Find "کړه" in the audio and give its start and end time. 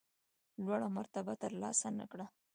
2.11-2.25